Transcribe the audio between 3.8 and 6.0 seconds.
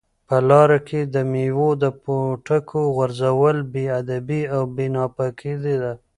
ادبي او ناپاکي ده.